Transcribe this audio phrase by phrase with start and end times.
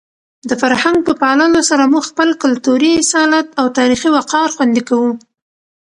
[0.49, 5.11] د فرهنګ په پاللو سره موږ خپل کلتوري اصالت او تاریخي وقار خوندي کوو.